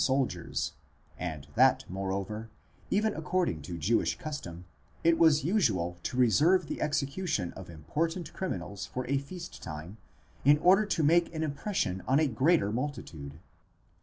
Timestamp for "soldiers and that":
0.03-1.85